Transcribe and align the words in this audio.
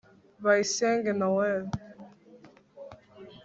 bayisenge 0.43 1.11
nöel 1.19 1.63